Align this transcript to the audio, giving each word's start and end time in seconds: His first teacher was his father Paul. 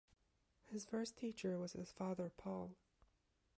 His 0.65 0.83
first 0.83 1.15
teacher 1.15 1.59
was 1.59 1.73
his 1.73 1.91
father 1.91 2.31
Paul. 2.35 2.73